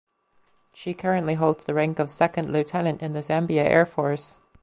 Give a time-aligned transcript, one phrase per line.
[0.73, 4.41] She currently holds the rank of second lieutenant in the Zambia Air Force.